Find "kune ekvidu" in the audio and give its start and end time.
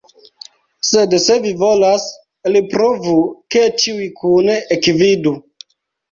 4.23-5.35